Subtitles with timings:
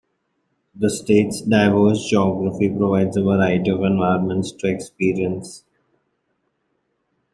[0.73, 5.63] The state's diverse geography provides a variety of environments to experience.